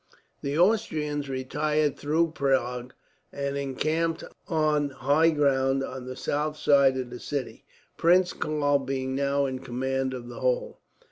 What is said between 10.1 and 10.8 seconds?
of the whole.